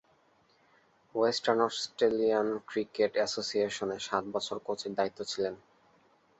Western 1.15 1.59
Australian 1.67 2.47
cricket 2.69 3.11
অ্যাসোসিয়েশনে 3.17 3.97
সাত 4.07 4.23
বছর 4.35 4.57
কোচের 4.67 4.91
দায়িত্বে 4.97 5.23
ছিলেন। 5.25 5.55